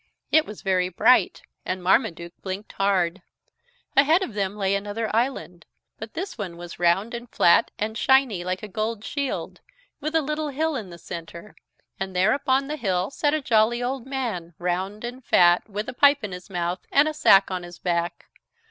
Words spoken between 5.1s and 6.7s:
island, but this one